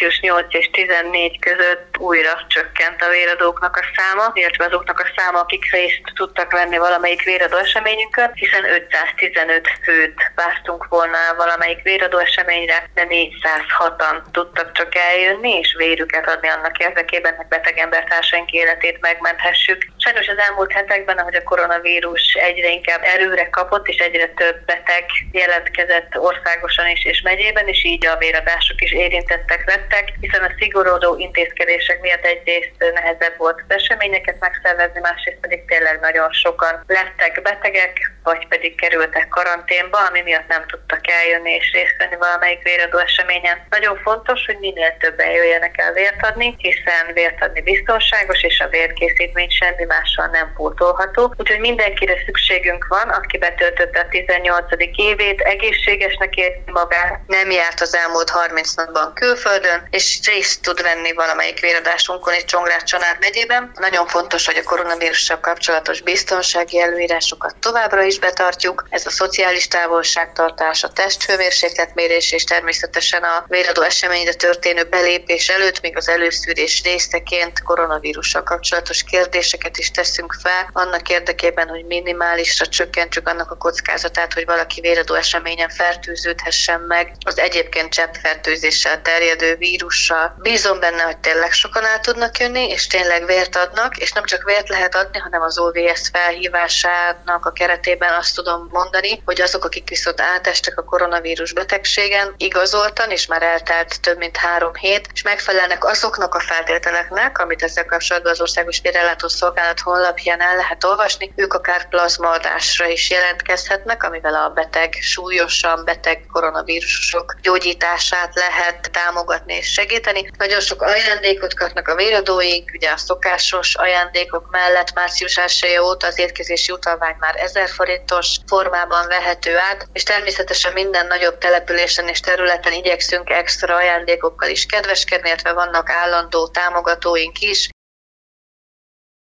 [0.00, 5.38] március 8 és 14 között újra csökkent a véradóknak a száma, illetve azoknak a száma,
[5.40, 12.90] akik részt tudtak venni valamelyik véradó eseményünkön, hiszen 515 főt vártunk volna valamelyik véradó eseményre,
[12.94, 19.86] de 406-an tudtak csak eljönni, és vérüket adni annak érdekében, hogy beteg embertársaink életét megmenthessük.
[19.96, 25.04] Sajnos az elmúlt hetekben, ahogy a koronavírus egyre inkább erőre kapott, és egyre több beteg
[25.32, 29.88] jelentkezett országosan is és megyében, és így a véradások is érintettek lettek,
[30.20, 36.32] hiszen a szigorodó intézkedések miatt egyrészt nehezebb volt az eseményeket megszervezni, másrészt pedig tényleg nagyon
[36.32, 42.16] sokan lettek betegek, vagy pedig kerültek karanténba, ami miatt nem tudtak eljönni és részt venni
[42.16, 43.66] valamelyik véradó eseményen.
[43.70, 48.68] Nagyon fontos, hogy minél többen jöjjenek el vért adni, hiszen vért adni biztonságos, és a
[48.68, 51.34] vérkészítmény semmi mással nem pótolható.
[51.36, 54.64] Úgyhogy mindenkire szükségünk van, aki betöltötte a 18.
[54.96, 61.12] évét, egészségesnek érzi magát, nem járt az elmúlt 30 napban külföldön, és részt tud venni
[61.12, 63.70] valamelyik véradásunkon egy Csongrád család megyében.
[63.74, 68.86] Nagyon fontos, hogy a koronavírussal kapcsolatos biztonsági előírásokat továbbra is betartjuk.
[68.88, 75.96] Ez a szociális távolságtartás, a testhőmérsékletmérés és természetesen a véradó eseményre történő belépés előtt, még
[75.96, 83.50] az előszűrés részeként koronavírussal kapcsolatos kérdéseket is teszünk fel, annak érdekében, hogy minimálisra csökkentsük annak
[83.50, 90.34] a kockázatát, hogy valaki véradó eseményen fertőződhessen meg az egyébként cseppfertőzéssel terjedő vírussal.
[90.38, 94.42] Bízom benne, hogy tényleg sokan el tudnak jönni, és tényleg vért adnak, és nem csak
[94.42, 99.88] vért lehet adni, hanem az OVS felhívásának a keretében azt tudom mondani, hogy azok, akik
[99.88, 105.84] viszont átestek a koronavírus betegségen, igazoltan, és már eltelt több mint három hét, és megfelelnek
[105.84, 111.54] azoknak a feltételeknek, amit ezzel kapcsolatban az Országos Vérellátó Szolgálat honlapján el lehet olvasni, ők
[111.54, 120.30] akár plazmaadásra is jelentkezhetnek, amivel a beteg súlyosan beteg koronavírusok gyógyítását lehet támogatni és segíteni.
[120.38, 126.18] Nagyon sok ajándékot kapnak a véradóink, ugye a szokásos ajándékok mellett március 1 óta az
[126.18, 132.72] étkezési utalvány már 1000 forintos formában vehető át, és természetesen minden nagyobb településen és területen
[132.72, 137.68] igyekszünk extra ajándékokkal is kedveskedni, illetve vannak állandó támogatóink is,